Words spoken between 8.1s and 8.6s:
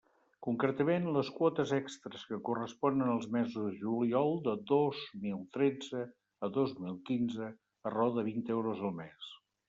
de vint